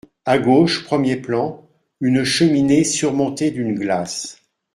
[0.25, 1.69] À gauche, premier plan,
[1.99, 4.41] une cheminée surmontée d’une glace.